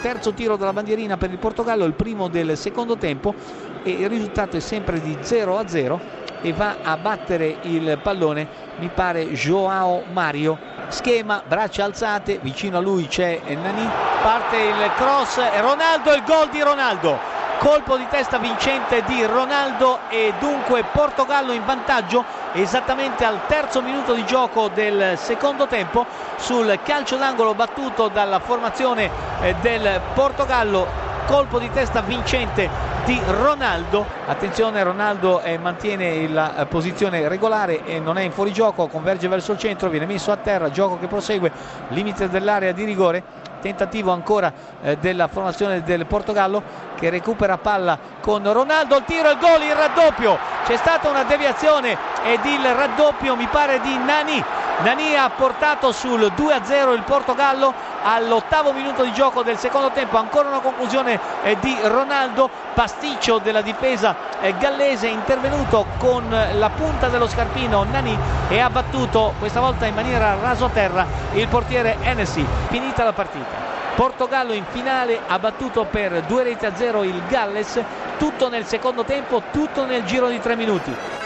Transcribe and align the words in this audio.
terzo 0.00 0.32
tiro 0.32 0.56
dalla 0.56 0.72
bandierina 0.72 1.16
per 1.16 1.30
il 1.30 1.38
Portogallo, 1.38 1.84
il 1.84 1.94
primo 1.94 2.28
del 2.28 2.56
secondo 2.56 2.96
tempo 2.96 3.34
e 3.82 3.90
il 3.90 4.08
risultato 4.08 4.56
è 4.56 4.60
sempre 4.60 5.00
di 5.00 5.16
0 5.20 5.58
a 5.58 5.66
0 5.66 6.00
e 6.40 6.52
va 6.52 6.76
a 6.82 6.96
battere 6.96 7.58
il 7.62 7.98
pallone 8.02 8.46
mi 8.76 8.90
pare 8.92 9.32
Joao 9.32 10.04
Mario. 10.12 10.58
Schema 10.88 11.42
braccia 11.46 11.84
alzate 11.84 12.38
vicino 12.40 12.78
a 12.78 12.80
lui 12.80 13.06
c'è 13.06 13.40
Nani 13.46 13.88
parte 14.22 14.56
il 14.56 14.90
cross 14.96 15.36
Ronaldo 15.60 16.14
il 16.14 16.22
gol 16.24 16.48
di 16.48 16.62
Ronaldo 16.62 17.37
colpo 17.58 17.96
di 17.96 18.06
testa 18.08 18.38
vincente 18.38 19.02
di 19.04 19.24
Ronaldo 19.24 20.00
e 20.08 20.32
dunque 20.38 20.84
Portogallo 20.84 21.52
in 21.52 21.64
vantaggio 21.64 22.24
esattamente 22.52 23.24
al 23.24 23.46
terzo 23.46 23.82
minuto 23.82 24.14
di 24.14 24.24
gioco 24.24 24.68
del 24.68 25.18
secondo 25.18 25.66
tempo. 25.66 26.06
Sul 26.36 26.78
calcio 26.84 27.16
d'angolo 27.16 27.54
battuto 27.54 28.08
dalla 28.08 28.38
formazione 28.38 29.10
eh, 29.40 29.54
del 29.60 30.00
Portogallo 30.14 31.07
colpo 31.28 31.58
di 31.58 31.70
testa 31.70 32.00
vincente 32.00 32.70
di 33.04 33.20
Ronaldo. 33.26 34.06
Attenzione 34.24 34.82
Ronaldo 34.82 35.42
eh, 35.42 35.58
mantiene 35.58 36.26
la 36.26 36.56
eh, 36.56 36.64
posizione 36.64 37.28
regolare 37.28 37.84
e 37.84 38.00
non 38.00 38.16
è 38.16 38.22
in 38.22 38.32
fuorigioco 38.32 38.86
converge 38.86 39.28
verso 39.28 39.52
il 39.52 39.58
centro 39.58 39.90
viene 39.90 40.06
messo 40.06 40.32
a 40.32 40.36
terra 40.36 40.70
gioco 40.70 40.98
che 40.98 41.06
prosegue 41.06 41.52
limite 41.88 42.30
dell'area 42.30 42.72
di 42.72 42.84
rigore 42.84 43.22
tentativo 43.60 44.10
ancora 44.10 44.50
eh, 44.80 44.96
della 44.96 45.28
formazione 45.28 45.82
del 45.82 46.06
Portogallo 46.06 46.62
che 46.96 47.10
recupera 47.10 47.58
palla 47.58 47.98
con 48.20 48.50
Ronaldo, 48.50 48.96
il 48.96 49.04
tiro, 49.04 49.30
il 49.30 49.38
gol, 49.38 49.62
il 49.62 49.74
raddoppio, 49.74 50.38
c'è 50.68 50.76
stata 50.76 51.08
una 51.08 51.22
deviazione 51.22 51.96
ed 52.24 52.44
il 52.44 52.62
raddoppio 52.62 53.34
mi 53.36 53.46
pare 53.46 53.80
di 53.80 53.96
Nani. 53.96 54.44
Nani 54.82 55.16
ha 55.16 55.30
portato 55.30 55.92
sul 55.92 56.30
2-0 56.36 56.92
il 56.92 57.04
Portogallo 57.04 57.72
all'ottavo 58.02 58.74
minuto 58.74 59.02
di 59.02 59.10
gioco 59.14 59.42
del 59.42 59.56
secondo 59.56 59.90
tempo, 59.92 60.18
ancora 60.18 60.48
una 60.48 60.60
conclusione 60.60 61.18
eh, 61.42 61.56
di 61.58 61.74
Ronaldo, 61.84 62.50
pasticcio 62.74 63.38
della 63.38 63.62
difesa 63.62 64.14
eh, 64.40 64.58
gallese 64.58 65.06
intervenuto 65.06 65.86
con 65.96 66.28
la 66.28 66.68
punta 66.68 67.08
dello 67.08 67.28
scarpino 67.28 67.84
Nani 67.84 68.16
e 68.48 68.60
ha 68.60 68.68
battuto 68.68 69.32
questa 69.38 69.60
volta 69.60 69.86
in 69.86 69.94
maniera 69.94 70.36
raso 70.38 70.68
terra 70.68 71.06
il 71.32 71.48
portiere 71.48 71.96
Hennessy, 72.02 72.46
finita 72.68 73.04
la 73.04 73.14
partita. 73.14 73.67
Portogallo 73.98 74.52
in 74.52 74.64
finale 74.70 75.18
ha 75.26 75.40
battuto 75.40 75.84
per 75.84 76.22
due 76.22 76.44
reti 76.44 76.64
a 76.64 76.76
zero 76.76 77.02
il 77.02 77.20
Galles, 77.26 77.82
tutto 78.16 78.48
nel 78.48 78.64
secondo 78.64 79.02
tempo, 79.02 79.42
tutto 79.50 79.84
nel 79.86 80.04
giro 80.04 80.28
di 80.28 80.38
tre 80.38 80.54
minuti. 80.54 81.17